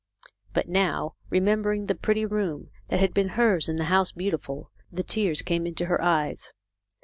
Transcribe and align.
But 0.53 0.67
now, 0.67 1.13
remembering 1.29 1.85
the 1.85 1.93
pretty 1.93 2.25
room 2.25 2.71
that 2.87 2.99
had 2.99 3.13
been 3.13 3.29
hers 3.37 3.69
in 3.69 3.75
the 3.75 3.83
House 3.83 4.11
Beautiful, 4.11 4.71
the 4.91 5.03
tears 5.03 5.43
came 5.43 5.67
into 5.67 5.85
her 5.85 6.01
eyes. 6.01 6.51